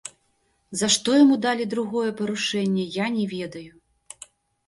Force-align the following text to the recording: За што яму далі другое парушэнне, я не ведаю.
За 0.79 0.87
што 0.93 1.09
яму 1.23 1.35
далі 1.45 1.67
другое 1.73 2.09
парушэнне, 2.21 2.85
я 3.03 3.09
не 3.17 3.25
ведаю. 3.35 3.71